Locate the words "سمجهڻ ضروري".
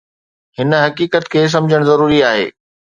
1.57-2.23